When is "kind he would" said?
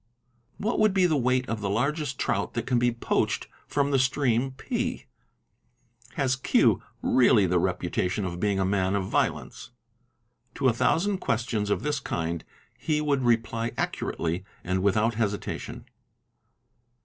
11.99-13.21